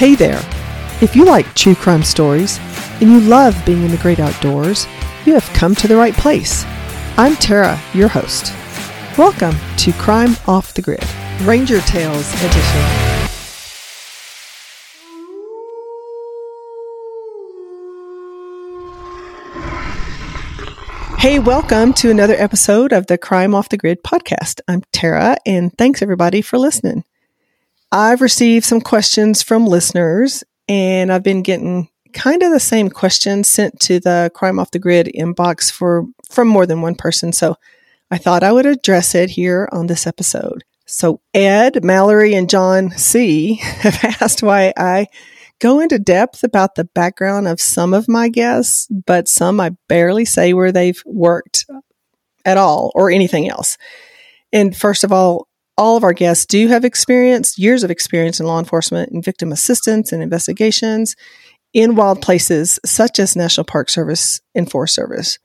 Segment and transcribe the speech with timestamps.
[0.00, 0.40] Hey there!
[1.02, 2.58] If you like true crime stories
[3.02, 4.86] and you love being in the great outdoors,
[5.26, 6.64] you have come to the right place.
[7.18, 8.54] I'm Tara, your host.
[9.18, 11.04] Welcome to Crime Off the Grid,
[11.42, 12.80] Ranger Tales Edition.
[21.18, 24.62] Hey, welcome to another episode of the Crime Off the Grid podcast.
[24.66, 27.04] I'm Tara, and thanks everybody for listening.
[27.92, 33.48] I've received some questions from listeners, and I've been getting kind of the same questions
[33.48, 37.32] sent to the Crime Off the Grid inbox for from more than one person.
[37.32, 37.56] So
[38.10, 40.64] I thought I would address it here on this episode.
[40.86, 45.06] So Ed, Mallory, and John C have asked why I
[45.60, 50.24] go into depth about the background of some of my guests, but some I barely
[50.24, 51.66] say where they've worked
[52.44, 53.76] at all or anything else.
[54.52, 55.46] And first of all,
[55.80, 59.50] all of our guests do have experience, years of experience in law enforcement and victim
[59.50, 61.16] assistance and investigations
[61.72, 65.38] in wild places such as National Park Service and Forest Service.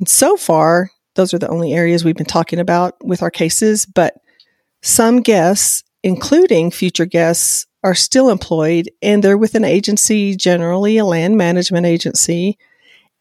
[0.00, 3.86] And so far, those are the only areas we've been talking about with our cases,
[3.86, 4.14] but
[4.82, 11.04] some guests, including future guests, are still employed and they're with an agency, generally a
[11.04, 12.58] land management agency.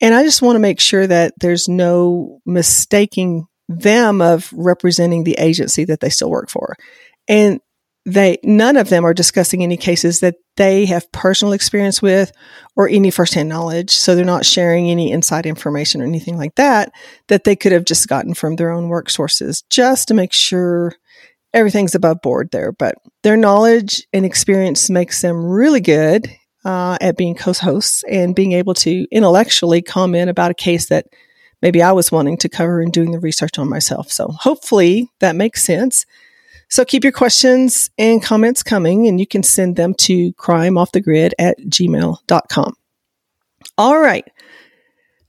[0.01, 3.45] And I just want to make sure that there's no mistaking
[3.81, 6.75] them of representing the agency that they still work for.
[7.27, 7.59] And
[8.05, 12.33] they none of them are discussing any cases that they have personal experience with
[12.75, 16.91] or any firsthand knowledge so they're not sharing any inside information or anything like that
[17.29, 20.91] that they could have just gotten from their own work sources just to make sure
[21.53, 26.27] everything's above board there, but their knowledge and experience makes them really good
[26.65, 31.05] uh, at being co-hosts and being able to intellectually comment about a case that
[31.63, 34.11] maybe I was wanting to cover and doing the research on myself.
[34.11, 36.05] So hopefully that makes sense.
[36.69, 41.57] So keep your questions and comments coming and you can send them to crimeoffthegrid at
[41.61, 42.73] gmail.com.
[43.77, 44.29] All right.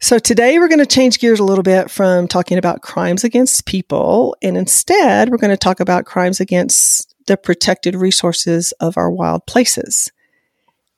[0.00, 3.64] So today we're going to change gears a little bit from talking about crimes against
[3.64, 9.10] people, and instead we're going to talk about crimes against the protected resources of our
[9.10, 10.12] wild places.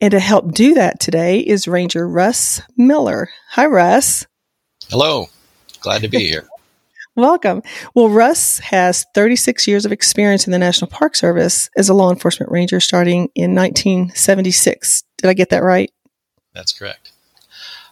[0.00, 3.28] And to help do that today is Ranger Russ Miller.
[3.50, 4.26] Hi, Russ.
[4.90, 5.26] Hello.
[5.80, 6.46] Glad to be here.
[7.16, 7.62] Welcome.
[7.94, 12.10] Well, Russ has 36 years of experience in the National Park Service as a law
[12.10, 15.02] enforcement ranger starting in 1976.
[15.16, 15.90] Did I get that right?
[16.54, 17.10] That's correct.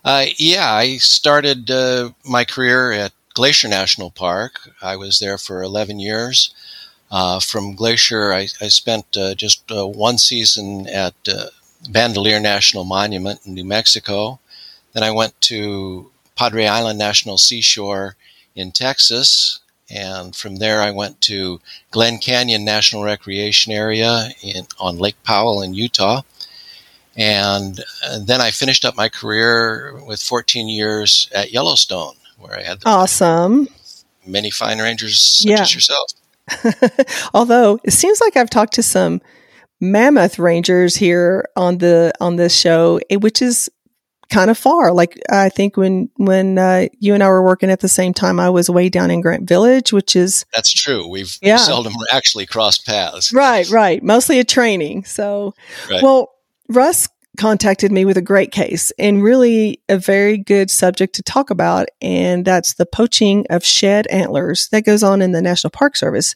[0.05, 4.71] Uh, yeah, I started uh, my career at Glacier National Park.
[4.81, 6.55] I was there for 11 years.
[7.11, 11.47] Uh, from Glacier, I, I spent uh, just uh, one season at uh,
[11.85, 14.39] Bandelier National Monument in New Mexico.
[14.93, 18.17] Then I went to Padre Island National Seashore
[18.55, 19.61] in Texas.
[19.91, 25.63] And from there, I went to Glen Canyon National Recreation Area in, on Lake Powell
[25.63, 26.23] in Utah.
[27.17, 32.63] And uh, then I finished up my career with 14 years at Yellowstone, where I
[32.63, 33.69] had awesome
[34.27, 35.61] many fine rangers such yeah.
[35.63, 36.11] as yourself.
[37.35, 39.21] Although it seems like I've talked to some
[39.81, 43.71] mammoth rangers here on the on this show, eh, which is
[44.31, 44.93] kind of far.
[44.93, 48.41] Like I think when when uh, you and I were working at the same time,
[48.41, 51.07] I was way down in Grant Village, which is that's true.
[51.09, 51.57] We've yeah.
[51.57, 53.33] seldom actually crossed paths.
[53.33, 54.03] Right, right.
[54.03, 55.05] Mostly a training.
[55.05, 55.55] So,
[55.91, 56.03] right.
[56.03, 56.33] well,
[56.69, 61.51] Russ contacted me with a great case and really a very good subject to talk
[61.51, 61.89] about.
[62.01, 66.35] And that's the poaching of shed antlers that goes on in the National Park Service.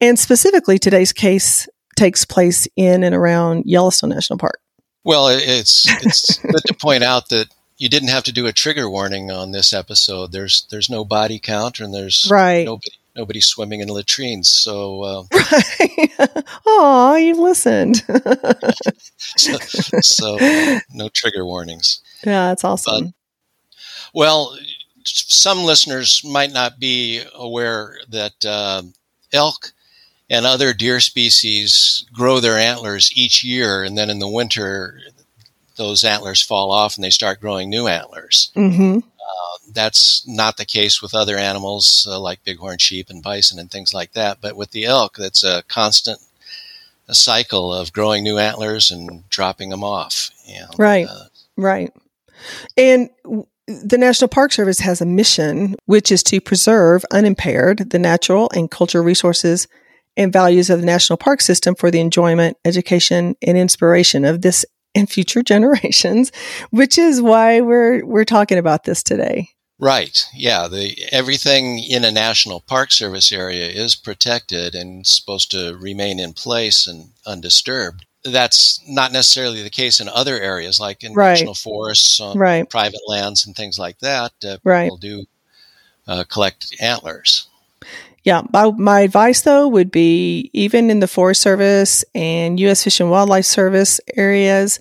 [0.00, 4.60] And specifically, today's case takes place in and around Yellowstone National Park.
[5.06, 7.46] Well, it's it's good to point out that
[7.78, 10.32] you didn't have to do a trigger warning on this episode.
[10.32, 12.66] There's there's no body count and there's right.
[12.66, 14.48] nobody nobody swimming in latrines.
[14.48, 16.44] So, uh, right.
[16.66, 17.98] oh, you listened.
[19.36, 19.56] so,
[20.00, 22.00] so uh, no trigger warnings.
[22.24, 23.04] Yeah, that's awesome.
[23.04, 23.12] But,
[24.12, 24.58] well,
[25.04, 28.82] some listeners might not be aware that uh,
[29.32, 29.72] elk
[30.28, 35.00] and other deer species grow their antlers each year, and then in the winter,
[35.76, 38.50] those antlers fall off and they start growing new antlers.
[38.56, 38.98] Mm-hmm.
[38.98, 43.70] Uh, that's not the case with other animals uh, like bighorn sheep and bison and
[43.70, 44.38] things like that.
[44.40, 46.18] But with the elk, that's a constant
[47.08, 50.30] a cycle of growing new antlers and dropping them off.
[50.76, 51.26] Right, uh,
[51.56, 51.92] right.
[52.76, 53.10] And
[53.66, 58.70] the National Park Service has a mission, which is to preserve unimpaired the natural and
[58.70, 59.68] cultural resources
[60.16, 64.64] and values of the national park system for the enjoyment, education, and inspiration of this
[64.94, 66.32] and future generations,
[66.70, 69.48] which is why we're we're talking about this today.
[69.78, 70.24] Right.
[70.34, 70.68] Yeah.
[70.68, 76.32] The everything in a national park service area is protected and supposed to remain in
[76.32, 78.06] place and undisturbed.
[78.24, 81.30] that's not necessarily the case in other areas, like in Right.
[81.34, 82.68] national forests, on Right.
[82.68, 84.32] private lands, and things like that.
[84.44, 84.86] Uh, Right.
[84.86, 85.26] People do
[86.08, 87.46] uh, collect antlers.
[88.26, 92.82] Yeah, my, my advice though would be even in the Forest Service and U.S.
[92.82, 94.80] Fish and Wildlife Service areas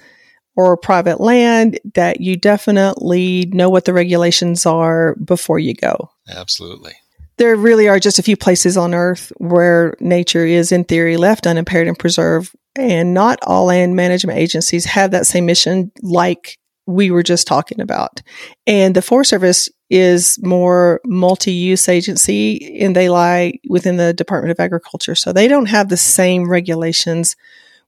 [0.56, 6.10] or private land, that you definitely know what the regulations are before you go.
[6.28, 6.94] Absolutely.
[7.38, 11.46] There really are just a few places on Earth where nature is, in theory, left
[11.46, 16.58] unimpaired and preserved, and not all land management agencies have that same mission, like
[16.88, 18.22] we were just talking about.
[18.66, 24.60] And the Forest Service is more multi-use agency and they lie within the Department of
[24.60, 25.16] Agriculture.
[25.16, 27.36] So they don't have the same regulations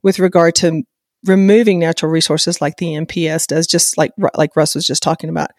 [0.04, 0.84] with regard to
[1.26, 5.52] removing natural resources like the NPS does, just like like Russ was just talking about.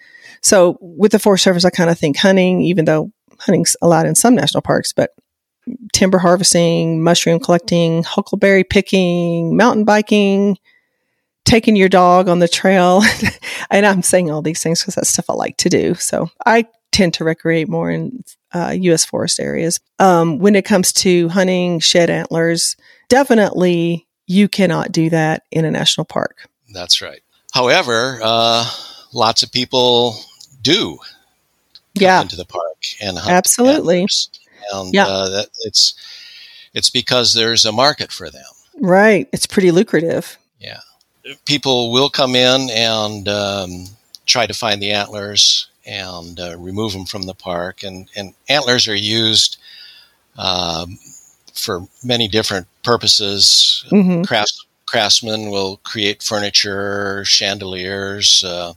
[0.43, 3.11] So with the Forest Service, I kind of think hunting, even though
[3.41, 5.11] hunting's allowed in some national parks, but
[5.93, 10.57] timber harvesting, mushroom collecting, huckleberry picking, mountain biking,
[11.49, 13.03] taking your dog on the trail.
[13.71, 15.95] and I'm saying all these things because that's stuff I like to do.
[15.95, 18.23] So I tend to recreate more in
[18.53, 19.05] uh, U.S.
[19.05, 19.81] forest areas.
[19.99, 22.77] Um, when it comes to hunting shed antlers,
[23.09, 26.47] definitely you cannot do that in a national park.
[26.73, 27.21] That's right.
[27.53, 28.71] However, uh,
[29.13, 30.17] lots of people
[30.63, 33.97] do come Yeah, into the park and hunt absolutely.
[34.01, 34.31] antlers.
[34.73, 35.07] And Yeah.
[35.07, 35.95] uh, that, it's
[36.75, 38.45] it's because there's a market for them.
[38.81, 39.29] Right.
[39.33, 40.37] It's pretty lucrative.
[40.61, 40.81] Yeah,
[41.45, 43.85] people will come in and um,
[44.27, 47.83] try to find the antlers and uh, remove them from the park.
[47.83, 49.57] And, and antlers are used
[50.37, 50.99] um,
[51.55, 53.85] for many different purposes.
[53.91, 58.43] hmm Crafts, craftsmen will create furniture, chandeliers.
[58.45, 58.75] Uh,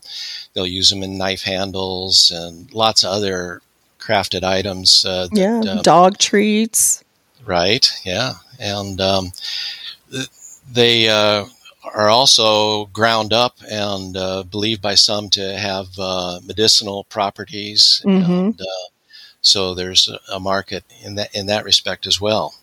[0.53, 3.61] they'll use them in knife handles and lots of other
[3.99, 5.05] crafted items.
[5.05, 5.63] Uh, that, Yeah.
[5.67, 7.03] uh, Dog treats.
[7.45, 7.89] Right.
[8.03, 9.31] Yeah, and um,
[10.71, 11.45] they uh,
[11.83, 18.25] are also ground up and uh, believed by some to have uh, medicinal properties, Mhm.
[18.29, 18.65] and uh,
[19.41, 22.53] so there's a- market in that in that respect as well.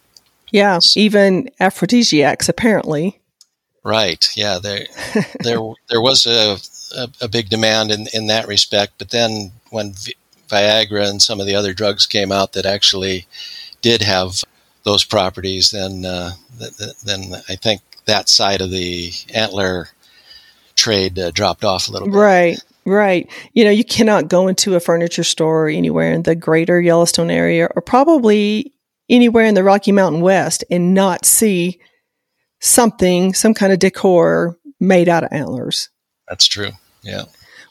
[0.52, 0.78] Yeah.
[0.96, 3.18] Even aphrodisiacs, apparently.
[3.84, 4.26] Right.
[4.36, 4.58] Yeah.
[4.58, 4.86] There
[5.40, 6.58] there there was a,
[6.96, 10.14] a, a big demand in in that respect, but then when Vi-
[10.48, 13.26] Viagra and some of the other drugs came out that actually
[13.82, 14.42] did have
[14.84, 19.88] those properties, then uh, th- th- then I think that side of the antler
[20.75, 22.16] trade uh, dropped off a little bit.
[22.16, 23.31] Right, right.
[23.52, 27.69] You know, you cannot go into a furniture store anywhere in the greater Yellowstone area
[27.75, 28.72] or probably
[29.08, 31.81] anywhere in the Rocky Mountain West and not see
[32.60, 35.90] something, some kind of decor made out of antlers.
[36.28, 36.70] That's true.
[37.02, 37.25] Yeah.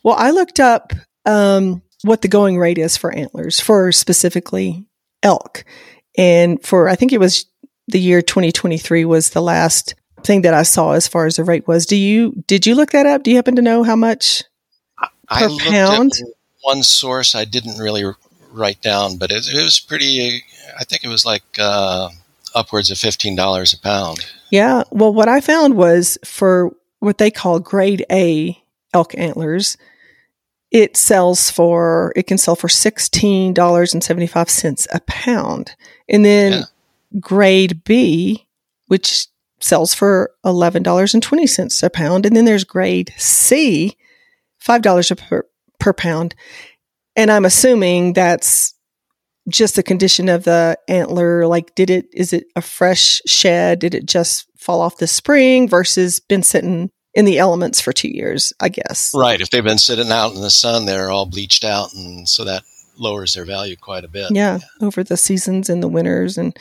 [0.04, 0.94] Well, I looked up
[1.26, 4.86] um, what the going rate is for antlers for specifically
[5.24, 5.64] elk.
[6.18, 7.46] And for, I think it was
[7.88, 9.96] the year 2023 was the last
[10.28, 11.86] thing that I saw as far as the rate was.
[11.88, 13.24] Do you, did you look that up?
[13.24, 14.44] Do you happen to know how much?
[15.30, 16.12] I Per looked pound?
[16.62, 18.04] one source I didn't really
[18.52, 20.44] write down, but it, it was pretty.
[20.80, 22.10] I think it was like uh,
[22.54, 24.26] upwards of fifteen dollars a pound.
[24.52, 24.84] Yeah.
[24.92, 28.62] Well, what I found was for what they call grade A
[28.94, 29.78] elk antlers,
[30.72, 35.76] it sells for, it can sell for $16.75 a pound.
[36.10, 36.62] And then Yeah.
[37.20, 38.48] grade B,
[38.88, 39.28] which
[39.60, 42.26] sells for $11.20 a pound.
[42.26, 43.98] And then there's grade C,
[44.64, 45.48] $5 per,
[45.80, 46.36] per pound.
[47.16, 48.76] And I'm assuming that's
[49.50, 51.48] just the condition of the antler.
[51.48, 53.80] Like, did it, is it a fresh shed?
[53.80, 58.10] Did it just fall off the spring versus been sitting in the elements for two
[58.10, 58.54] years?
[58.60, 59.12] I guess.
[59.16, 59.42] Right.
[59.42, 62.64] If they've been sitting out in the sun, they're all bleached out, and so that
[63.00, 64.32] lowers their value quite a bit.
[64.32, 66.38] Yeah, over the seasons and the winters.
[66.38, 66.58] And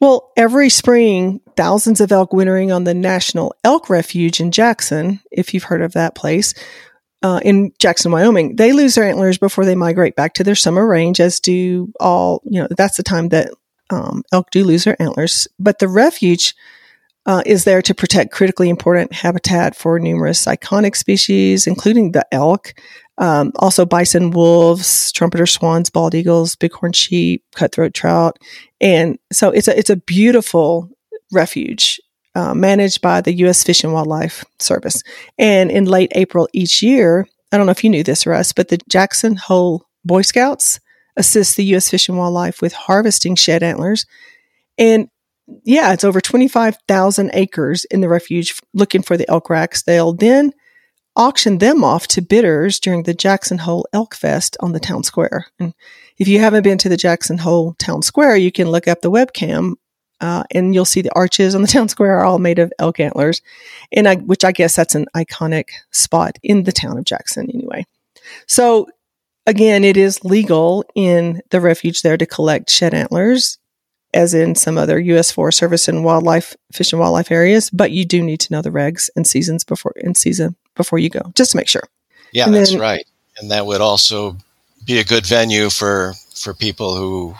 [0.00, 5.52] well, every spring, thousands of elk wintering on the National Elk Refuge in Jackson, if
[5.52, 6.54] you've heard of that place,
[7.22, 10.86] uh, in Jackson, Wyoming, they lose their antlers before they migrate back to their summer
[10.86, 13.50] range, as do all, you know, that's the time that
[13.90, 15.48] um, elk do lose their antlers.
[15.58, 16.54] But the refuge
[17.26, 22.72] uh, is there to protect critically important habitat for numerous iconic species, including the elk,
[23.18, 28.38] um, also bison, wolves, trumpeter swans, bald eagles, bighorn sheep, cutthroat trout,
[28.80, 30.88] and so it's a it's a beautiful
[31.32, 32.00] refuge
[32.34, 33.64] uh, managed by the U.S.
[33.64, 35.02] Fish and Wildlife Service.
[35.36, 38.68] And in late April each year, I don't know if you knew this, Russ, but
[38.68, 40.78] the Jackson Hole Boy Scouts
[41.16, 41.90] assist the U.S.
[41.90, 44.06] Fish and Wildlife with harvesting shed antlers,
[44.78, 45.08] and
[45.64, 49.82] yeah, it's over 25,000 acres in the refuge looking for the elk racks.
[49.82, 50.52] They'll then
[51.18, 55.48] auction them off to bidders during the Jackson Hole Elk Fest on the town square.
[55.58, 55.74] And
[56.16, 59.10] if you haven't been to the Jackson Hole town square, you can look up the
[59.10, 59.74] webcam
[60.20, 63.00] uh, and you'll see the arches on the town square are all made of elk
[63.00, 63.42] antlers,
[63.92, 67.84] and I, which I guess that's an iconic spot in the town of Jackson anyway.
[68.46, 68.88] So
[69.46, 73.58] again, it is legal in the refuge there to collect shed antlers,
[74.14, 75.30] as in some other U.S.
[75.30, 77.70] Forest Service and wildlife fish and wildlife areas.
[77.70, 81.10] But you do need to know the regs and seasons before in season before you
[81.10, 81.82] go, just to make sure.
[82.32, 83.06] Yeah, And that's then- right.
[83.36, 84.38] And that would also
[84.86, 87.34] be a good venue for for people who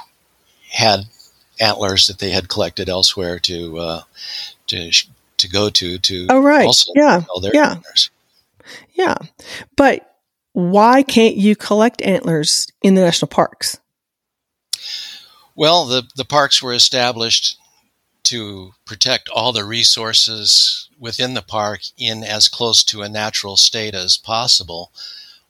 [0.71, 1.07] had
[1.59, 4.03] antlers that they had collected elsewhere to uh,
[4.69, 6.67] to sh- to go to to Oh, right.
[6.67, 7.23] also Yeah.
[7.53, 7.71] Yeah.
[7.73, 8.11] antlers.
[8.95, 9.17] Yeah.
[9.77, 10.05] But
[10.53, 13.79] why can't you collect antlers in the national parks?
[15.57, 17.57] Well, the the parks were established
[18.25, 23.95] to protect all the resources within the park in as close to a natural state
[23.95, 24.91] as possible,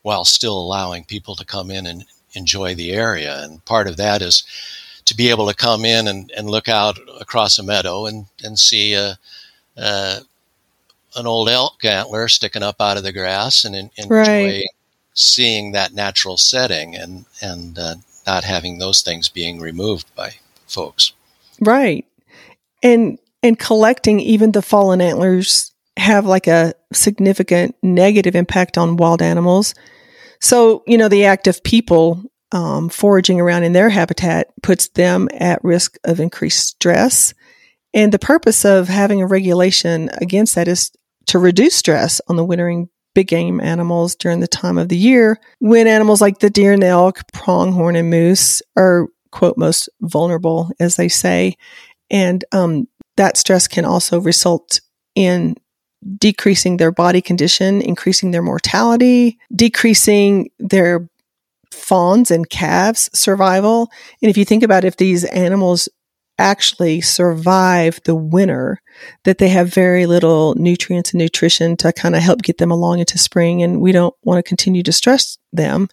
[0.03, 3.43] while still allowing people to come in and enjoy the area.
[3.43, 4.45] And part of that is
[5.07, 8.59] to be able to come in and, and look out across a meadow and, and
[8.59, 9.19] see a,
[9.77, 10.19] a,
[11.17, 14.65] an old elk antler sticking up out of the grass and en- enjoy Right.
[15.15, 17.95] seeing that natural setting and, and uh,
[18.27, 20.35] not having those things being removed by
[20.67, 21.13] folks.
[21.61, 22.05] Right.
[22.83, 29.23] And and collecting even the fallen antlers have like a significant negative impact on wild
[29.23, 29.75] animals.
[30.41, 35.29] So, you know, the act of people um, foraging around in their habitat puts them
[35.35, 37.35] at risk of increased stress.
[37.93, 40.93] And the purpose of having a regulation against that is
[41.27, 45.41] to reduce stress on the wintering big game animals during the time of the year
[45.59, 50.71] when animals like the deer and the elk, pronghorn, and moose are, quote, most vulnerable,
[50.79, 51.57] as they say.
[52.11, 52.87] And um,
[53.19, 54.81] that stress can also result
[55.15, 55.57] in
[56.17, 61.09] decreasing their body condition, increasing their mortality, decreasing their
[61.73, 63.91] fawns and calves survival.
[64.23, 65.89] And if you think about if these animals
[66.39, 68.81] actually survive the winter,
[69.25, 73.01] that they have very little nutrients and nutrition to kind of help get them along
[73.01, 75.89] into spring, and we don't want to continue to stress them.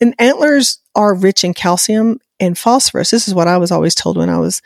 [0.00, 3.10] And antlers are rich in calcium and phosphorus.
[3.10, 4.62] This is what I was always told when I was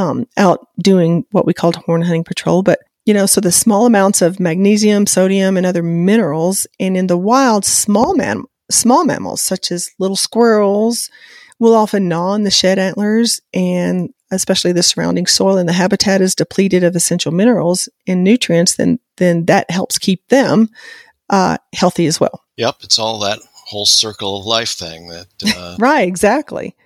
[0.00, 2.62] um, out doing what we called horn hunting patrol.
[2.62, 7.06] But you know, so the small amounts of magnesium, sodium, and other minerals, and in
[7.06, 11.10] the wild, small man, small mammals such as little squirrels
[11.58, 16.22] will often gnaw on the shed antlers, and especially the surrounding soil and the habitat
[16.22, 18.76] is depleted of essential minerals and nutrients.
[18.76, 20.68] Then, then that helps keep them
[21.28, 22.44] uh, healthy as well.
[22.56, 25.26] Yep, it's all that whole circle of life thing that
[25.56, 26.76] uh, Right, exactly.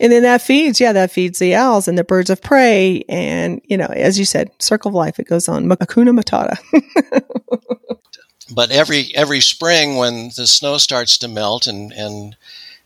[0.00, 3.04] And then that feeds, yeah, that feeds the owls and the birds of prey.
[3.08, 5.66] And, you know, as you said, circle of life, it goes on.
[5.66, 6.58] Makuna Matata.
[8.54, 12.36] but every every spring when the snow starts to melt and and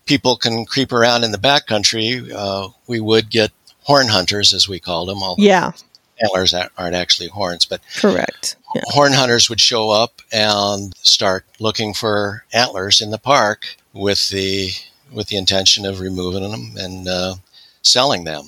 [0.06, 4.80] people can creep around in the backcountry, uh, we would get horn hunters, as we
[4.80, 5.22] called them.
[5.22, 5.72] Although yeah,
[6.20, 8.56] antlers aren't aren't actually horns, but correct.
[8.74, 8.82] Yeah.
[8.86, 14.70] horn hunters would show up and start looking for antlers in the park with the
[15.12, 17.34] with the intention of removing them and uh,
[17.82, 18.44] selling them.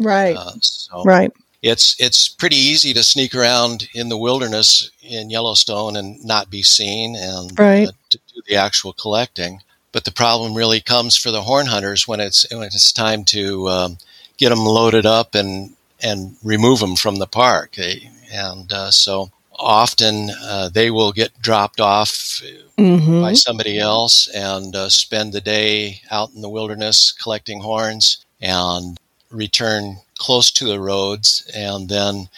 [0.00, 0.36] Right.
[0.36, 1.32] Uh, so Right.
[1.62, 6.62] it's it's pretty easy to sneak around in the wilderness in Yellowstone and not be
[6.62, 7.88] seen and Right.
[7.88, 9.60] uh, to do the actual collecting.
[9.92, 13.68] But the problem really comes for the horn hunters when it's when it's time to
[13.68, 13.98] um,
[14.38, 17.74] get them loaded up and and remove them from the park.
[17.76, 19.30] They, and uh, so
[19.62, 22.42] often uh, they will get dropped off
[22.78, 28.24] hmm by somebody else and uh, spend the day out in the wilderness collecting horns
[28.40, 28.98] and
[29.30, 31.48] return close to the roads.
[31.54, 32.28] And then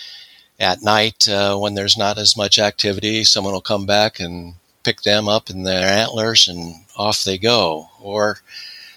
[0.61, 4.55] at night, uh, when there's not as much activity, someone will come back and
[4.85, 7.89] pick them up in their antlers and off they go.
[8.01, 8.39] Or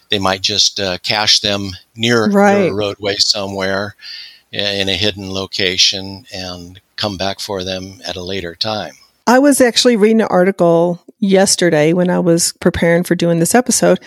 [0.10, 2.56] they might just uh, cache them near, Right.
[2.56, 3.96] near a roadway somewhere
[4.52, 8.94] in a hidden location and come back for them at a later time.
[9.26, 14.00] I was actually reading an article yesterday when I was preparing for doing this episode.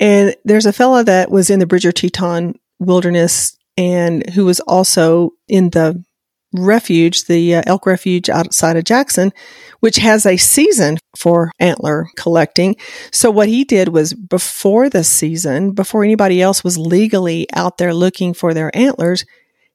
[0.00, 5.30] And there's a fellow that was in the Bridger Teton wilderness and who was also
[5.48, 6.04] in the
[6.52, 9.32] refuge, the uh, elk refuge outside of Jackson,
[9.80, 12.76] which has a season for antler collecting.
[13.12, 17.94] So what he did was before the season, before anybody else was legally out there
[17.94, 19.24] looking for their antlers,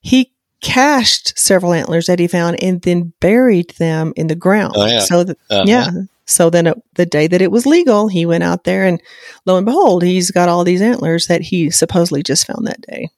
[0.01, 0.32] he
[0.63, 4.73] cached several antlers that he found and then buried them in the ground.
[4.75, 4.99] Oh, yeah.
[4.99, 5.63] So that, Uh-huh.
[5.67, 5.89] yeah.
[6.25, 9.01] So then it, the day that it was legal, he went out there and
[9.45, 13.09] lo and behold, he's got all these antlers that he supposedly just found that day.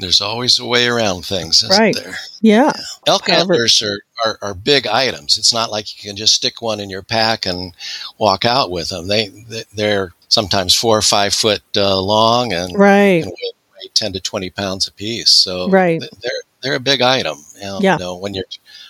[0.00, 1.96] There's always a way around things, isn't Right.
[1.96, 2.14] there?
[2.40, 2.72] Yeah.
[3.08, 5.36] Elk However- antlers are, are, are big items.
[5.36, 7.72] It's not like you can just stick one in your pack and
[8.18, 9.08] walk out with them.
[9.08, 9.32] They
[9.74, 13.24] they're sometimes four or five foot uh, long and Right.
[13.24, 15.30] can weigh, weigh ten to twenty pounds apiece.
[15.30, 16.00] So Right.
[16.22, 17.38] they're they're a big item.
[17.60, 17.94] And, Yeah.
[17.94, 18.44] You know, when you're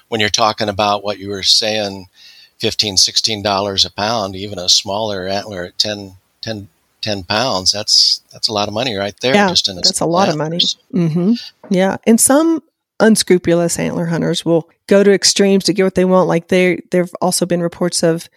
[0.08, 2.08] when you're talking about what you were saying,
[2.58, 6.68] 15 16 dollars a pound, even a smaller antler at 10, 10,
[7.02, 9.34] 10 pounds, that's that's a lot of money right there.
[9.34, 10.58] Yeah, just in a that's a lot of money.
[10.92, 11.08] antler.
[11.08, 11.32] hmm
[11.70, 12.62] Yeah, and some
[13.00, 16.26] unscrupulous antler hunters will go to extremes to get what they want.
[16.28, 18.28] Like there, there've also been reports of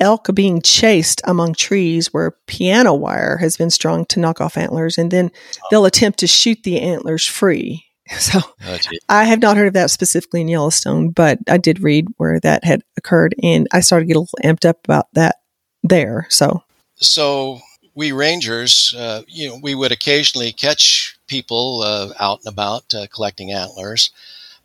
[0.00, 4.98] elk being chased among trees where piano wire has been strung to knock off antlers,
[4.98, 5.30] and then
[5.70, 7.86] they'll attempt to shoot the antlers free.
[8.18, 8.78] So Oh.
[9.08, 12.64] I have not heard of that specifically in Yellowstone, but I did read where that
[12.64, 15.36] had occurred, and I started to get a little amped up about that
[15.82, 16.26] there.
[16.28, 16.62] So
[16.96, 17.60] so
[17.94, 23.06] we rangers, uh, you know, we would occasionally catch people uh, out and about uh,
[23.12, 24.10] collecting antlers,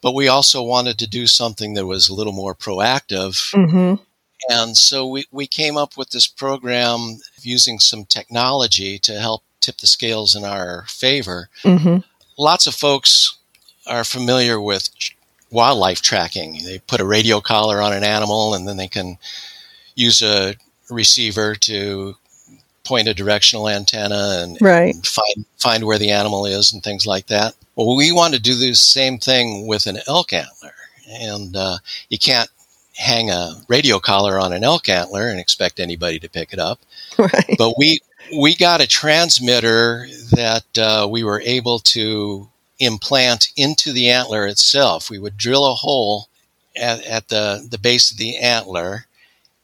[0.01, 3.53] but we also wanted to do something that was a little more proactive.
[3.53, 3.95] hmm
[4.49, 9.77] And so we, we came up with this program using some technology to help tip
[9.77, 11.49] the scales in our favor.
[11.63, 11.97] hmm
[12.37, 13.35] Lots of folks
[13.85, 14.89] are familiar with
[15.51, 16.63] wildlife tracking.
[16.63, 19.17] They put a radio collar on an animal and then they can
[19.95, 20.55] use a
[20.89, 22.15] receiver to
[22.83, 24.95] point a directional antenna and, Right.
[24.95, 27.53] and find find where the animal is and things like that.
[27.75, 30.73] Well, we want to do the same thing with an elk antler,
[31.09, 31.77] and uh,
[32.09, 32.49] you can't
[32.95, 36.79] hang a radio collar on an elk antler and expect anybody to pick it up.
[37.17, 37.55] right.
[37.57, 37.99] But we
[38.35, 45.09] we got a transmitter that uh, we were able to implant into the antler itself.
[45.09, 46.27] We would drill a hole
[46.75, 49.05] at, at the the base of the antler,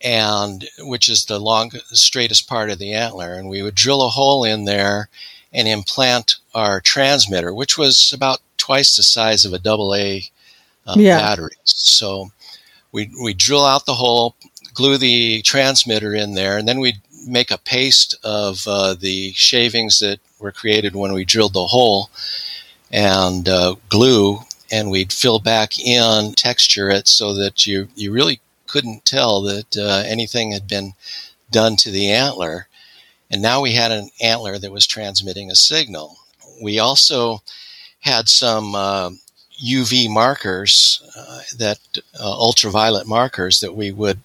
[0.02, 4.10] and which is the long straightest part of the antler, and we would drill a
[4.10, 5.10] hole in there
[5.52, 10.24] and implant our transmitter, which was about twice the size of a double A
[10.88, 11.18] uh, Yeah.
[11.20, 11.56] battery.
[11.64, 12.32] So
[12.92, 14.36] we we drill out the hole,
[14.74, 20.00] glue the transmitter in there, and then we'd make a paste of uh, the shavings
[20.00, 22.10] that were created when we drilled the hole,
[22.92, 24.40] and uh, glue,
[24.72, 29.78] and we'd fill back in, texture it so that you you really couldn't tell that
[29.78, 30.94] uh, anything had been
[31.52, 32.68] done to the antler.
[33.30, 36.18] And now we had an antler that was transmitting a signal.
[36.62, 37.42] We also
[38.00, 39.12] had some uh,
[39.64, 41.80] UV markers uh, that
[42.20, 44.20] uh, ultraviolet markers that we would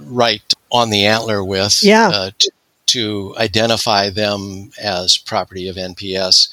[0.00, 2.08] write on the antler with Yeah.
[2.08, 2.50] uh, to,
[2.86, 6.48] to identify them as property of NPS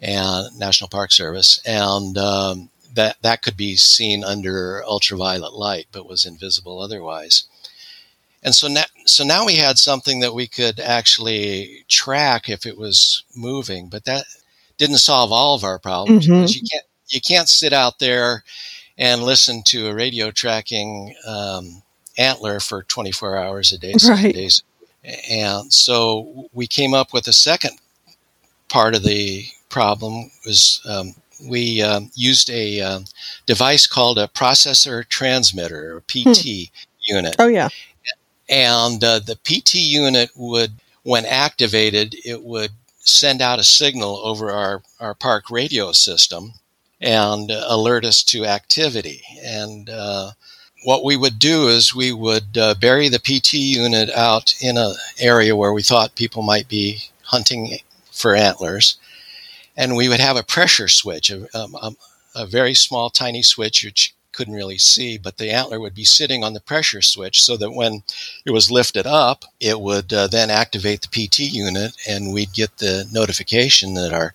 [0.00, 6.08] and National Park Service, and um, that that could be seen under ultraviolet light, but
[6.08, 7.44] was invisible otherwise.
[8.42, 12.78] And so now, so now we had something that we could actually track if it
[12.78, 14.24] was moving, but that
[14.78, 16.36] didn't solve all of our problems Mhm.
[16.40, 18.44] because you can't you can't sit out there
[18.96, 21.82] and listen to a radio tracking um,
[22.18, 24.34] antler for 24 hours a day, Right.
[24.34, 24.62] days.
[25.30, 27.78] And so we came up with a second
[28.68, 31.14] part of the problem was um,
[31.48, 33.04] we um, used a um,
[33.46, 36.70] device called a processor transmitter or PT
[37.06, 37.68] unit Oh yeah.
[38.48, 44.50] and uh, the PT unit would, when activated, it would send out a signal over
[44.50, 46.52] our, our park radio system
[47.00, 49.22] and alert us to activity.
[49.42, 50.32] And uh,
[50.82, 54.94] what we would do is we would uh, bury the PT unit out in an
[55.18, 57.78] area where we thought people might be hunting
[58.10, 58.96] for antlers,
[59.76, 61.96] and we would have a pressure switch, a, um, um,
[62.34, 66.44] a very small, tiny switch which couldn't really see, but the antler would be sitting
[66.44, 68.02] on the pressure switch so that when
[68.46, 72.78] it was lifted up, it would uh, then activate the PT unit, and we'd get
[72.78, 74.34] the notification that our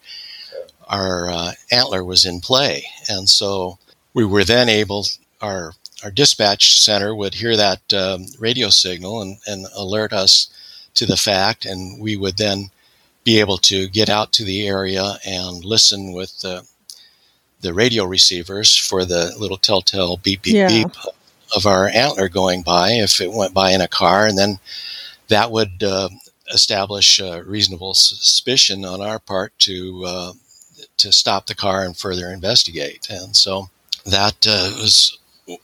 [0.88, 2.86] our uh, antler was in play.
[3.10, 3.79] And so
[4.13, 5.05] we were then able
[5.41, 5.73] our
[6.05, 10.47] our dispatch center would hear that um, radio signal and, and alert us
[10.93, 12.69] to the fact, and we would then
[13.23, 16.63] be able to get out to the area and listen with the
[17.61, 20.67] the radio receivers for the little telltale beep beep Yeah.
[20.67, 20.95] beep
[21.55, 24.59] of our antler going by if it went by in a car, and then
[25.29, 26.09] that would uh,
[26.53, 30.33] establish uh, reasonable suspicion on our part to uh,
[30.97, 33.07] to stop the car and further investigate.
[33.09, 33.69] And so
[34.05, 35.17] that uh, was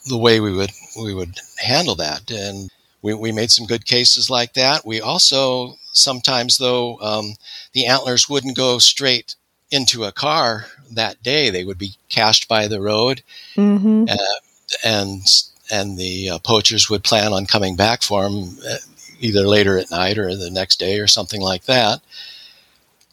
[0.07, 2.69] the way we would we would handle that, and
[3.01, 4.85] we, we made some good cases like that.
[4.85, 7.35] We also sometimes though um,
[7.73, 9.35] the antlers wouldn't go straight
[9.71, 13.23] into a car that day; they would be cached by the road,
[13.55, 14.05] hmm
[14.83, 15.21] and
[15.71, 18.77] and the uh, poachers would plan on coming back for them uh,
[19.19, 22.01] either later at night or the next day or something like that.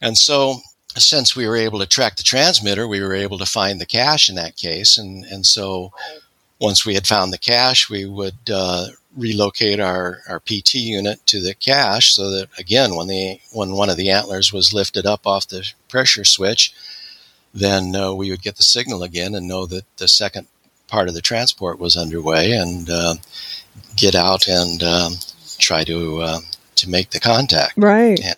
[0.00, 0.60] And so,
[0.96, 4.28] since we were able to track the transmitter, we were able to find the cache
[4.28, 4.98] in that case.
[4.98, 5.92] And and so,
[6.60, 11.40] once we had found the cache, we would uh, relocate our, our PT unit to
[11.40, 15.26] the cache so that again, when the when one of the antlers was lifted up
[15.26, 16.72] off the pressure switch,
[17.54, 20.46] then uh, we would get the signal again and know that the second
[20.86, 23.14] part of the transport was underway and uh,
[23.96, 25.12] get out and um,
[25.58, 26.40] try to uh,
[26.76, 27.74] to make the contact.
[27.76, 28.18] Right.
[28.20, 28.36] And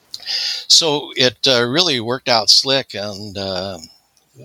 [0.69, 3.79] so it uh, really worked out slick, and uh,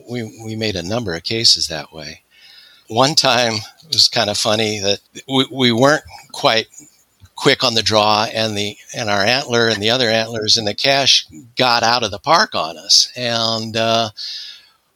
[0.09, 2.21] we we made a number of cases that way.
[2.87, 3.53] One time
[3.87, 6.67] it was kind of funny that we, we weren't quite
[7.35, 10.73] quick on the draw, and the and our antler and the other antlers in the
[10.73, 14.09] cache got out of the park on us, and uh,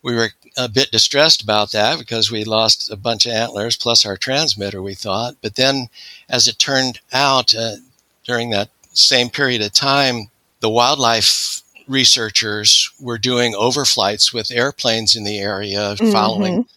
[0.02, 4.06] we were a bit distressed about that because we lost a bunch of antlers plus
[4.06, 4.82] our transmitter.
[4.82, 5.90] We thought, but then
[6.30, 7.76] as it turned out, uh,
[8.24, 10.28] during that same period of time,
[10.60, 16.12] the wildlife researchers were doing overflights with airplanes in the area, mm-hmm.
[16.12, 16.68] following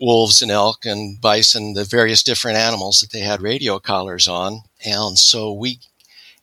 [0.00, 4.62] wolves and elk and bison, the various different animals that they had radio collars on.
[4.84, 5.80] And so we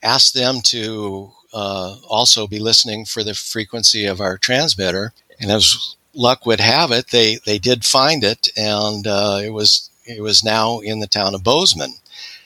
[0.03, 5.13] asked them to uh, also be listening for the frequency of our transmitter.
[5.39, 9.89] And as luck would have it, they, they did find it, and uh, it was
[10.05, 11.93] it was now in the town of Bozeman.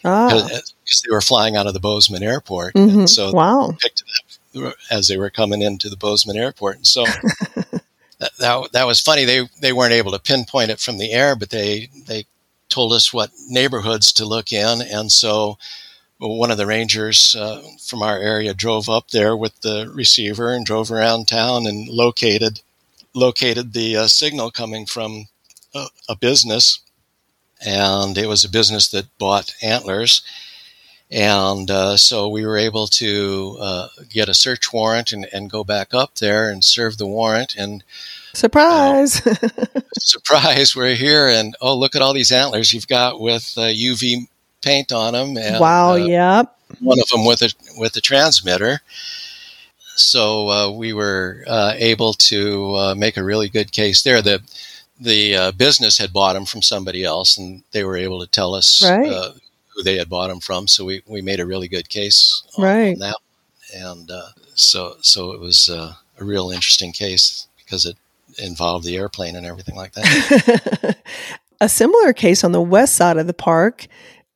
[0.05, 0.27] Ah.
[0.29, 2.73] Because they were flying out of the Bozeman airport.
[2.73, 3.05] Mm-hmm.
[3.05, 3.75] so wow.
[3.79, 4.07] picked it
[4.63, 6.77] up as they were coming into the Bozeman airport.
[6.77, 7.05] And so
[8.19, 9.25] that, that, was funny.
[9.25, 12.25] They they weren't able to pinpoint it from the air, but they they
[12.67, 15.57] told us what neighborhoods to look in, and so
[16.19, 20.65] one of the rangers uh, from our area drove up there with the receiver and
[20.65, 22.61] drove around town and located
[23.15, 25.27] located the uh, signal coming from
[25.73, 26.79] a, a, business,
[27.65, 30.21] and it was a business that bought antlers.
[31.11, 35.63] And uh, so we were able to uh, get a search warrant and, and go
[35.63, 37.55] back up there and serve the warrant.
[37.55, 37.83] And
[38.33, 39.21] surprise,
[39.97, 41.27] surprise, we're here.
[41.27, 44.25] And oh, look at all these antlers you've got with UV uh,
[44.61, 45.35] paint on them.
[45.37, 46.55] And, wow, uh, yep.
[46.79, 48.81] One of them with a with a transmitter.
[49.95, 54.21] So uh, we were able to make a really good case there.
[54.21, 54.43] The
[54.99, 58.87] the business had bought them from somebody else, and they were able to tell us
[58.87, 59.33] right
[59.79, 60.67] who they had bought them from.
[60.67, 62.93] So we, we made a really good case on, right.
[62.93, 63.17] on that.
[63.73, 67.95] And uh, so so it was uh, a real interesting case because it
[68.37, 70.97] involved the airplane and everything like that.
[71.61, 73.87] a similar case on the west side of the park.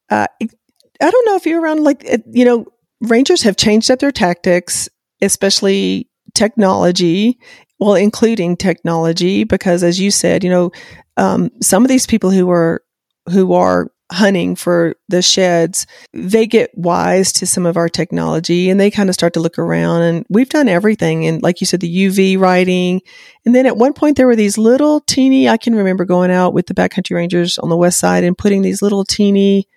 [0.10, 2.66] Uh, I don't know if you're around, like, you know,
[3.02, 4.88] rangers have changed up their tactics,
[5.22, 7.40] especially technology,
[7.80, 10.72] well, including technology, because as you said, you know,
[11.18, 12.82] um, some of these people who are
[13.30, 18.80] who are hunting for the sheds, they get wise to some of our technology and
[18.80, 20.04] they kind of start to look around.
[20.04, 21.26] And we've done everything.
[21.26, 23.02] And like you said, the UV writing.
[23.46, 26.54] And then at one point, there were these little teeny, I can remember going out
[26.54, 29.68] with the backcountry rangers on the west side and putting these little teeny,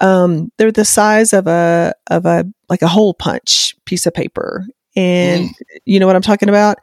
[0.00, 4.66] um, they're the size of a, of a, like a hole punch piece of paper.
[4.96, 5.52] And mm.
[5.84, 6.78] you know what I'm talking about?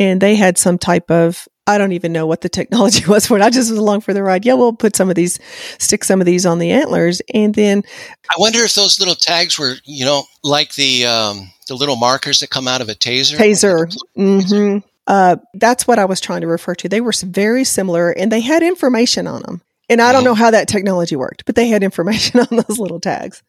[0.00, 3.36] And they had some type of I don't even know what the technology was for
[3.36, 3.42] it.
[3.42, 4.44] I just was along for the ride.
[4.44, 5.38] Yeah, we'll put some of these,
[5.78, 7.84] stick some of these on the antlers, and then.
[8.28, 12.40] I wonder if those little tags were, you know, like the um, the little markers
[12.40, 13.36] that come out of a taser.
[13.36, 13.96] Taser.
[14.16, 14.78] Mm-hmm.
[15.06, 16.88] Uh, that's what I was trying to refer to.
[16.88, 19.62] They were very similar, and they had information on them.
[19.88, 23.00] And I don't know how that technology worked, but they had information on those little
[23.00, 23.42] tags.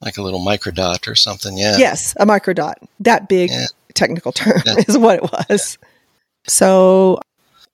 [0.00, 1.76] Like a little microdot or something, yeah.
[1.76, 2.74] Yes, a microdot.
[3.00, 3.66] That big yeah.
[3.94, 4.74] Technical term yeah.
[4.88, 5.78] is what it was.
[6.46, 7.18] So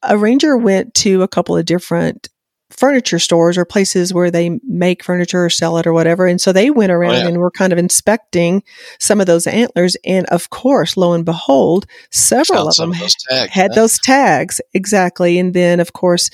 [0.02, 2.28] a ranger went to a couple of different
[2.70, 6.26] furniture stores or places where they make furniture or sell it or whatever.
[6.26, 7.28] And so they went oh, around oh, yeah.
[7.28, 8.62] and were kind of inspecting
[8.98, 9.96] some of those antlers.
[10.06, 14.61] And of course, lo and behold, several of them of tags, had those tags.
[14.72, 15.38] Exactly.
[15.38, 16.30] And then of course,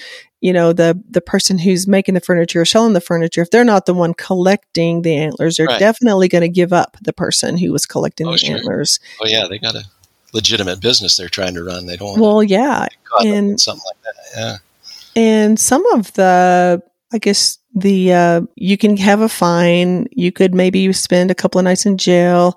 [0.47, 3.65] you know, the, the person who's making the furniture or selling the furniture, if they're
[3.65, 5.81] not the one collecting the antlers, they're right.
[5.81, 8.55] definitely going to give up the person who was collecting oh, the sure.
[8.55, 9.01] antlers.
[9.21, 9.49] Oh yeah.
[9.51, 9.83] They got a
[10.33, 11.87] legitimate business they're trying to run.
[11.87, 12.21] They don't.
[12.21, 12.87] Well, yeah,
[13.25, 14.61] and something like that.
[15.17, 16.81] Yeah, and some of the,
[17.13, 20.07] I guess the uh, you can have a fine.
[20.13, 22.57] You could maybe spend a couple of nights in jail,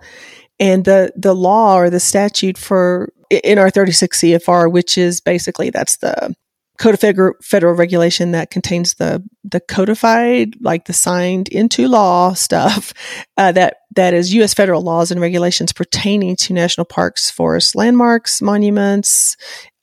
[0.59, 5.71] and the the law or the statute for in our 36 CFR, which is basically
[5.71, 6.35] that's the
[6.79, 12.33] code of federal, federal regulation that contains the the codified, like the signed into law
[12.33, 12.93] stuff
[13.37, 14.53] uh, that that is U.S.
[14.53, 19.35] federal laws and regulations pertaining to national parks, forests, landmarks, monuments,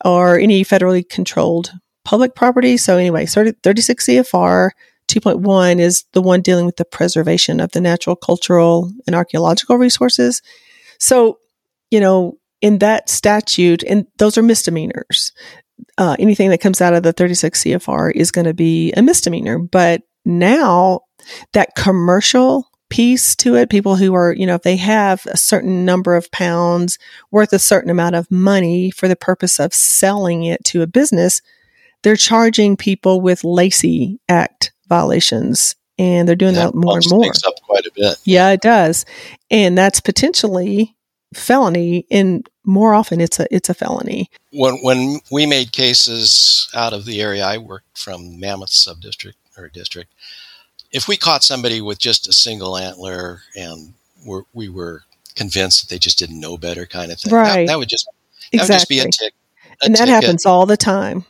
[0.05, 1.71] or any federally controlled
[2.05, 2.77] public property.
[2.77, 4.71] So anyway, 36 CFR
[5.09, 10.41] 2.1 is the one dealing with the preservation of the natural, cultural, and archaeological resources.
[10.99, 11.39] So,
[11.91, 15.33] you know, in that statute, and those are misdemeanors
[15.99, 19.59] uh, anything that comes out of the 36 CFR is going to be a misdemeanor.
[19.59, 21.03] But now
[21.53, 23.71] that commercial piece to it.
[23.71, 26.99] People who are, you know, if they have a certain number of pounds
[27.31, 31.43] worth a certain amount of money for the purpose of selling it to a business,
[32.03, 35.75] they're charging people with Lacey Act violations.
[35.99, 37.27] And they're doing that, that more and more.
[37.47, 38.19] up quite a bit.
[38.25, 39.07] Yeah, it does.
[39.51, 40.95] And that's potentially
[41.35, 44.29] felony and more often it's a it's a felony.
[44.53, 49.69] When when we made cases out of the area I worked from Mammoth subdistrict or
[49.69, 50.13] district,
[50.91, 55.95] if we caught somebody with just a single antler and we're, we were convinced that
[55.95, 57.67] they just didn't know better kind of thing, right.
[57.67, 58.07] that, that would just
[58.53, 58.75] that exactly.
[58.75, 59.35] would just be a tick.
[59.83, 60.23] A and that ticket.
[60.23, 61.25] happens all the time.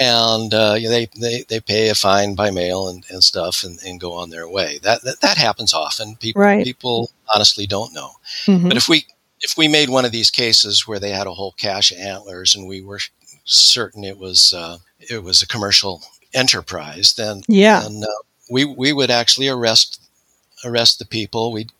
[0.00, 4.00] And uh, they, they they pay a fine by mail and, and stuff and, and
[4.00, 4.80] go on their way.
[4.82, 6.16] That that, that happens often.
[6.16, 6.64] People right.
[6.64, 8.10] people honestly don't know.
[8.46, 8.68] Mm-hmm.
[8.68, 9.06] But if we
[9.44, 12.54] if we made one of these cases where they had a whole cache of antlers
[12.54, 12.98] and we were
[13.44, 16.02] certain it was uh, it was a commercial
[16.32, 20.00] enterprise, then yeah, then, uh, we we would actually arrest
[20.64, 21.52] arrest the people.
[21.52, 21.72] We'd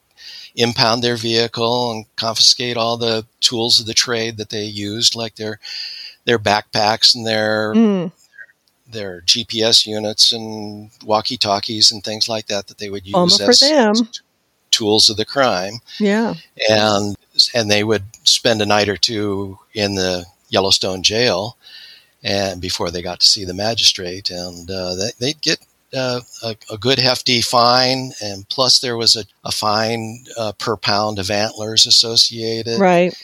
[0.55, 5.37] impound their vehicle and confiscate all the tools of the trade that they used, like
[5.37, 5.59] their
[6.27, 8.13] their backpacks and their mm.
[8.87, 13.59] their GPS units and walkie talkies and things like that that they would use as
[13.61, 14.09] them.
[14.75, 15.75] Tools of the crime.
[15.99, 16.35] Yeah,
[16.69, 17.17] and
[17.55, 21.57] and they would spend a night or two in the Yellowstone jail,
[22.23, 25.59] and before they got to see the magistrate, and uh, they, they'd get
[25.95, 30.77] uh, a, a, good hefty fine, and plus there was a, a fine uh, per
[30.77, 32.81] pound of antlers associated.
[32.81, 33.15] Right.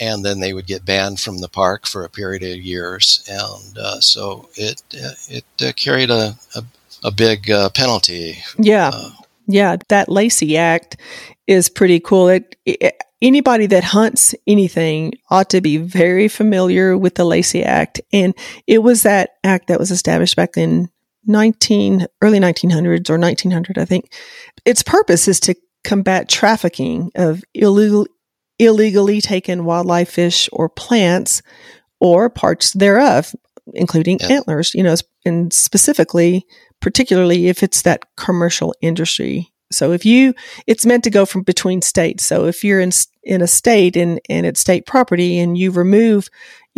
[0.00, 3.76] And then they would get banned from the park for a period of years, and
[3.76, 6.62] uh, so it uh, it uh, carried a, a,
[7.02, 8.38] a big uh, penalty.
[8.58, 8.92] Yeah,
[9.48, 9.76] yeah.
[9.88, 10.98] That Lacey Act
[11.46, 12.28] is pretty cool.
[12.28, 18.00] It, it anybody that hunts anything ought to be very familiar with the Lacey Act.
[18.12, 18.34] And
[18.66, 20.88] it was that act that was established back in
[21.26, 24.12] 19 early 1900s or 1900 I think.
[24.64, 28.06] Its purpose is to combat trafficking of illegal
[28.58, 31.42] illegally taken wildlife fish or plants
[32.00, 33.34] or parts thereof
[33.74, 34.28] including yeah.
[34.28, 36.46] antlers, you know, and specifically
[36.80, 39.52] particularly if it's that commercial industry.
[39.70, 40.34] So if you,
[40.66, 42.24] it's meant to go from between states.
[42.24, 42.90] So if you're in
[43.22, 46.28] in a state and and it's state property, and you remove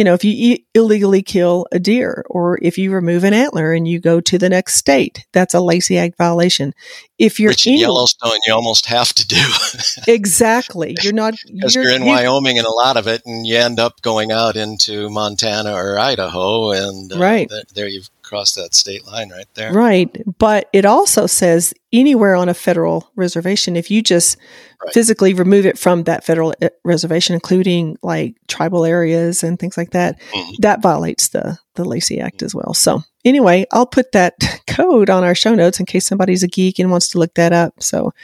[0.00, 3.86] you know, if you illegally kill a deer or if you remove an antler and
[3.86, 6.72] you go to the next state, that's a Lacey Act violation.
[7.18, 9.42] If you're Which in Yellowstone, you almost have to do.
[10.08, 10.96] exactly.
[11.02, 13.58] You're not because you're, you're, in you, Wyoming and a lot of it, and you
[13.58, 18.54] end up going out into Montana or Idaho, and uh, right th- there you've crossed
[18.54, 19.72] that state line right there.
[19.72, 24.38] Right, but it also says anywhere on a federal reservation, if you just
[24.80, 24.94] right.
[24.94, 29.90] physically remove it from that federal uh, reservation, including like tribal areas and things like
[29.90, 30.52] that, mm-hmm.
[30.60, 32.72] that violates the the Lacey Act as well.
[32.72, 34.34] So anyway, I'll put that
[34.68, 37.52] code on our show notes in case somebody's a geek and wants to look that
[37.52, 37.82] up.
[37.82, 38.14] So,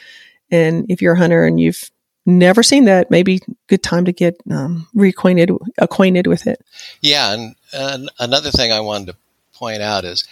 [0.53, 1.90] and if you're a hunter and you've
[2.27, 6.62] never seen that, maybe good time to get um, reacquainted acquainted with it.
[7.01, 9.16] Yeah, and, and another thing I wanted to
[9.57, 10.27] point out is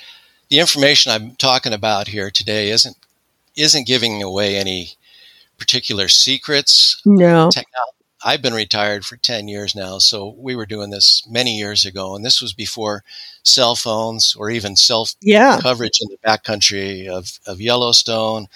[0.48, 2.96] the information I'm talking about here today isn't
[3.56, 4.90] isn't giving away any
[5.58, 7.00] particular secrets.
[7.04, 7.50] No.
[8.26, 12.16] I've been retired for 10 years now, so we were doing this many years ago,
[12.16, 13.04] and this was before
[13.42, 15.58] cell phones or even cell yeah.
[15.60, 18.46] coverage in the backcountry of, of Yellowstone.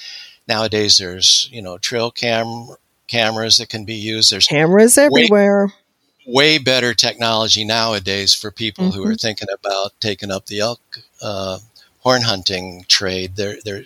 [0.49, 2.69] Nowadays, there's you know trail cam
[3.09, 4.33] cameras that can be used.
[4.33, 5.73] There's cameras everywhere.
[6.31, 8.97] Way, better technology nowadays for people mm-hmm.
[8.97, 9.15] who are mm-hmm.
[9.15, 10.81] thinking about taking up the elk
[11.23, 11.59] uh,
[12.01, 13.37] horn hunting trade.
[13.37, 13.85] There, there,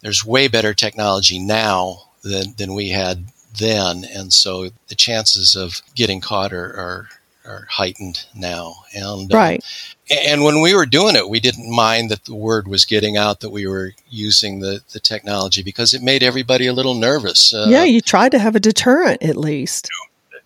[0.00, 3.26] there's way better technology now than, than we had
[3.58, 4.04] then.
[4.04, 7.08] And so the chances of getting caught are, are,
[7.44, 8.74] are heightened now.
[8.94, 9.64] And, uh, right.
[10.10, 13.16] Uh, and when we were doing it, we didn't mind that the word was getting
[13.16, 17.52] out that we were using the, the technology because it made everybody a little nervous.
[17.52, 19.88] Uh, yeah, you tried to have a deterrent at least.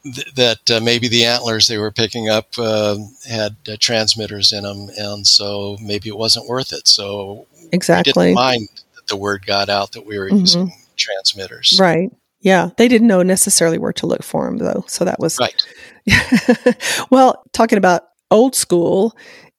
[0.04, 2.96] Th- that uh, maybe the antlers they were picking up uh,
[3.28, 6.86] had uh, transmitters in them, and so maybe it wasn't worth it.
[6.86, 10.38] So exactly, didn't mind that the word got out that we were mm-hmm.
[10.38, 11.76] using transmitters.
[11.80, 12.10] Right.
[12.40, 14.84] Yeah, they didn't know necessarily where to look for them though.
[14.86, 15.54] So that was right.
[17.10, 19.16] well, talking about old school,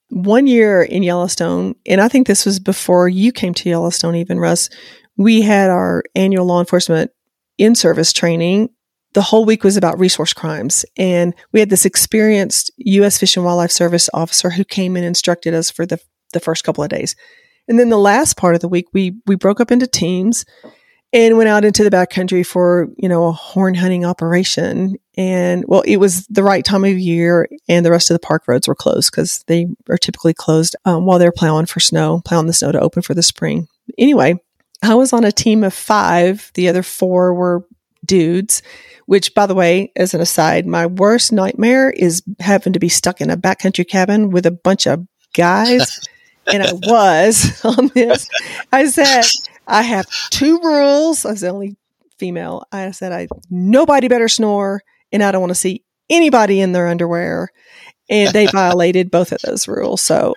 [0.08, 4.38] one year in Yellowstone, and I think this was before you came to Yellowstone, even
[4.38, 4.70] Russ.
[5.16, 7.10] We had our annual law enforcement
[7.58, 8.70] in service training.
[9.12, 13.18] The whole week was about resource crimes, and we had this experienced U.S.
[13.18, 15.98] Fish and Wildlife Service officer who came and instructed us for the
[16.32, 17.16] the first couple of days.
[17.66, 20.44] And then the last part of the week, we we broke up into teams
[21.12, 25.80] and went out into the backcountry for you know a horn hunting operation and well
[25.80, 28.76] it was the right time of year and the rest of the park roads were
[28.76, 32.70] closed because they are typically closed um, while they're plowing for snow plowing the snow
[32.70, 33.66] to open for the spring
[33.98, 34.38] anyway
[34.82, 36.50] I was on a team of five.
[36.54, 37.66] The other four were
[38.04, 38.62] dudes,
[39.10, 43.20] which, by the way, as an aside, my worst nightmare is having to be stuck
[43.20, 45.98] in a backcountry cabin with a bunch of guys.
[46.46, 48.28] and I was on this.
[48.70, 49.24] I said,
[49.66, 51.26] I have two rules.
[51.26, 51.76] I was the only
[52.18, 52.62] female.
[52.70, 56.86] I said, I nobody better snore, and I don't want to see anybody in their
[56.86, 57.48] underwear.
[58.08, 60.02] And they violated both of those rules.
[60.02, 60.36] So,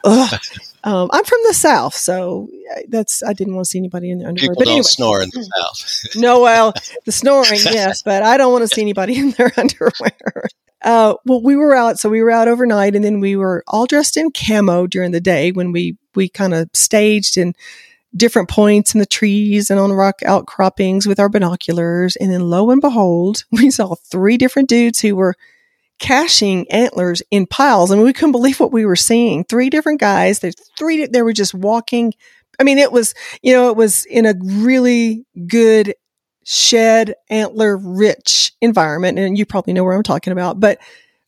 [0.84, 2.50] um, I'm from the South, so
[2.90, 4.50] that's I didn't want to see anybody in their underwear.
[4.50, 4.84] People but don't anyway.
[4.84, 6.16] snore in the South.
[6.16, 6.74] no, well,
[7.06, 10.44] the snoring, yes, but I don't want to see anybody in their underwear.
[10.82, 13.86] Uh, well, we were out, so we were out overnight, and then we were all
[13.86, 17.54] dressed in camo during the day when we we kind of staged in
[18.16, 22.18] different points in the trees and on rock outcroppings with our binoculars.
[22.18, 25.36] And then, lo and behold, we saw three different dudes who were
[26.04, 27.90] caching antlers in piles.
[27.90, 29.46] I mean, we couldn't believe what we were seeing.
[29.46, 30.40] Three different guys.
[30.40, 31.06] There's three.
[31.06, 32.14] They were just walking.
[32.60, 35.96] I mean, it was you know, it was in a really good
[36.46, 40.78] shed antler rich environment and you probably know where i'm talking about but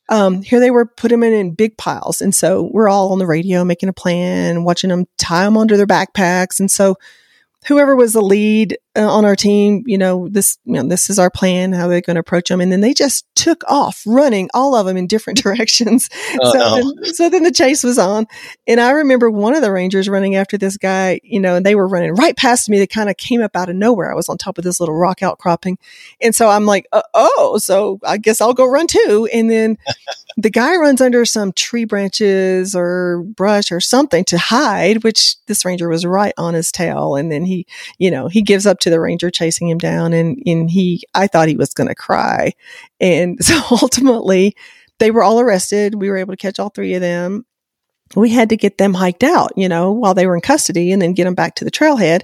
[0.10, 3.18] um, here they were put them in, in big piles and so we're all on
[3.18, 6.98] the radio making a plan watching them tie them onto their backpacks and so
[7.68, 11.20] whoever was the lead uh, on our team you know this you know this is
[11.20, 14.50] our plan how they're going to approach them and then they just took off running
[14.54, 16.10] all of them in different directions.
[16.42, 18.26] So, then, so then the chase was on.
[18.68, 21.76] And i remember one of the rangers running after this guy you know and they
[21.76, 22.78] were running right past me.
[22.78, 24.12] They kind of came up out of nowhere.
[24.12, 25.78] I was on top of this little rock outcropping.
[26.22, 29.28] And so i'm like uh, oh so i guess i'll go run too.
[29.34, 29.78] And then
[30.38, 35.64] the guy runs under some tree branches or brush or something to hide which this
[35.66, 37.16] ranger was right on his tail.
[37.16, 37.55] And then he
[37.98, 41.28] you know he gives up to the ranger chasing him down and and he i
[41.28, 42.52] thought he was going to cry
[43.00, 44.56] and so ultimately
[45.00, 47.46] they were all arrested we were able to catch all three of them
[48.16, 51.02] we had to get them hiked out you know while they were in custody and
[51.02, 52.22] then get them back to the trailhead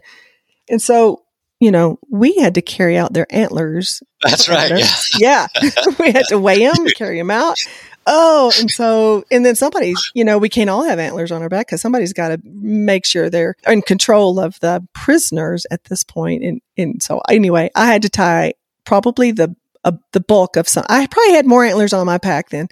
[0.69, 1.23] and so
[1.59, 4.71] you know we had to carry out their antlers That's right.
[5.17, 5.47] Yeah.
[5.61, 5.71] yeah.
[5.99, 7.57] we had to weigh them, carry them out.
[8.07, 11.49] Oh, and so, and then somebody's, you know, we can't all have antlers on our
[11.49, 16.03] back because somebody's got to make sure they're in control of the prisoners at this
[16.03, 16.43] point.
[16.43, 18.53] And, and so, anyway, I had to tie
[18.85, 20.85] probably the uh, the bulk of some.
[20.89, 22.67] I probably had more antlers on my pack than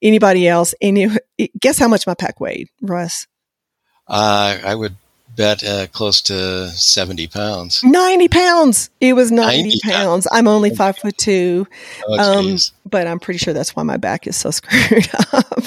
[0.00, 0.74] anybody else.
[0.80, 3.26] And it, it, guess how much my pack weighed, Russ?
[4.06, 4.96] Uh, I would
[5.36, 7.82] bet uh, close to 70 pounds.
[7.84, 8.90] 90 pounds.
[9.00, 10.28] It was 90, 90 pounds.
[10.32, 11.66] I'm only five foot two,
[12.06, 15.64] Oh, Um, but I'm pretty sure that's why my back is so screwed up.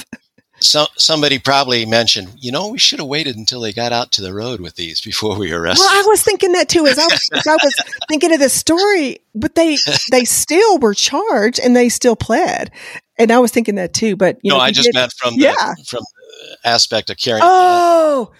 [0.60, 4.22] so, somebody probably mentioned, you know, we should have waited until they got out to
[4.22, 5.84] the road with these before we arrested.
[5.84, 7.76] Well, I was thinking that too as I was, as I was
[8.10, 9.78] thinking of this story, but they
[10.12, 12.72] they still were charged and they still pled,
[13.18, 14.16] and I was thinking that too.
[14.16, 15.74] But you no, know, I just meant from the, Yeah.
[15.88, 17.44] from the aspect of carrying.
[17.46, 18.32] Oh,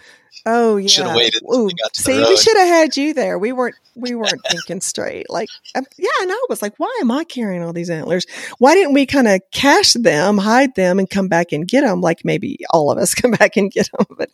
[0.46, 0.88] oh yeah.
[0.88, 3.38] Should have waited Ooh, we got to the See, we should have had you there.
[3.38, 5.30] We weren't we weren't thinking straight.
[5.30, 8.26] Like, um, yeah, and I was like, why am I carrying all these antlers?
[8.58, 12.02] Why didn't we kind of cache them, hide them, and come back and get them?
[12.02, 14.06] Like maybe all of us come back and get them.
[14.18, 14.30] But,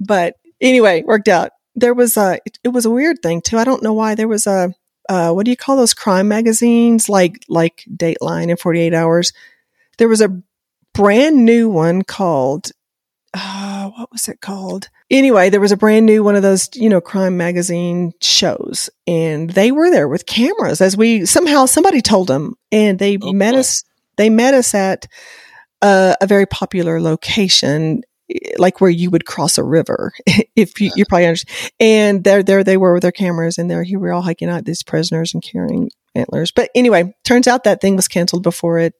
[0.00, 1.50] but anyway, worked out.
[1.74, 3.58] There was a it, it was a weird thing too.
[3.58, 4.74] I don't know why there was a
[5.08, 9.32] uh, what do you call those crime magazines like like Dateline and Forty Eight Hours.
[9.98, 10.42] There was a
[10.94, 12.70] brand new one called
[13.34, 14.88] uh, what was it called?
[15.10, 19.50] Anyway, there was a brand new one of those, you know, crime magazine shows, and
[19.50, 23.52] they were there with cameras as we somehow somebody told them, and they Oh, met
[23.54, 23.60] boy.
[23.60, 23.84] us.
[24.18, 25.06] They met us at
[25.80, 30.12] uh, a very popular location, eh, like where you would cross a river,
[30.56, 31.70] if you, you probably understand.
[31.80, 34.48] And there, there they were with their cameras, and there, here we were all hiking
[34.50, 36.52] out these prisoners and carrying antlers.
[36.52, 38.92] But anyway, turns out that thing was canceled before it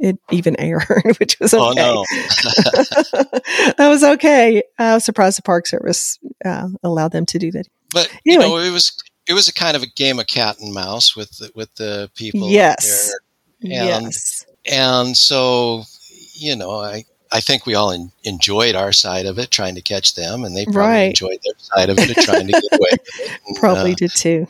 [0.00, 0.84] it even aired,
[1.20, 1.64] which was okay.
[1.64, 2.04] Oh no!
[3.76, 4.62] that was okay.
[4.78, 7.66] I was surprised the Park Service uh, allowed them to do that.
[7.92, 8.92] But you know, it was
[9.26, 12.10] it was a kind of a game of cat and mouse with the, with the
[12.14, 12.48] people.
[12.48, 13.12] Yes.
[13.62, 14.46] And- yes.
[14.70, 15.84] and so
[16.34, 19.82] you know, I I think we all en- enjoyed our side of it, trying to
[19.82, 21.08] catch them, and they probably Right.
[21.10, 22.90] enjoyed their side of it, trying to get away.
[23.46, 24.46] And, Probably uh, did too.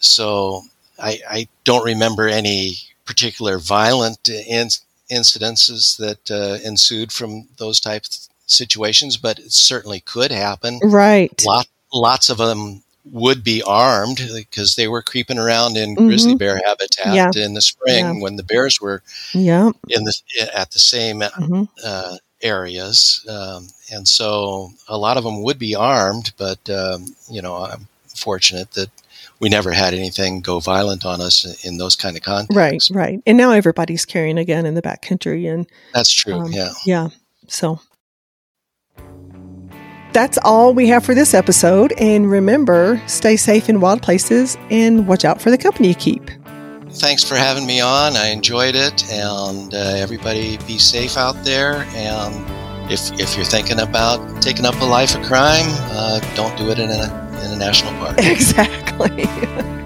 [0.00, 0.62] so
[0.98, 2.74] I I don't remember any
[3.06, 4.68] particular violent in-
[5.10, 8.10] incidences that uh, ensued from those type of
[8.46, 10.80] situations, but it certainly could happen.
[10.82, 11.32] Right.
[11.44, 12.82] lot, lots of them
[13.12, 16.06] would be armed because they were creeping around in Mhm.
[16.06, 17.30] grizzly bear habitat Yeah.
[17.34, 18.22] in the spring Yeah.
[18.22, 19.02] when the bears were
[19.34, 19.70] Yeah.
[19.88, 20.12] in the
[20.54, 25.74] at the same hmm uh, areas, um, and so a lot of them would be
[25.74, 26.32] armed.
[26.38, 27.88] But um, you know, I'm
[28.20, 28.90] fortunate that
[29.40, 32.90] we never had anything go violent on us in those kind of contexts.
[32.90, 33.10] Right.
[33.10, 33.22] Right.
[33.26, 36.34] And now everybody's carrying a gun in the backcountry, and That's true.
[36.34, 36.72] Um, yeah.
[36.84, 37.08] yeah.
[37.48, 37.80] So
[40.12, 41.92] That's all we have for this episode.
[41.98, 46.30] And remember, stay safe in wild places and watch out for the company you keep.
[46.94, 48.16] Thanks for having me on.
[48.16, 49.10] I enjoyed it.
[49.10, 51.86] And uh, everybody be safe out there.
[51.94, 56.68] And if, if you're thinking about taking up a life of crime, uh, don't do
[56.70, 58.16] it in a, in a national park.
[58.22, 59.24] Exactly.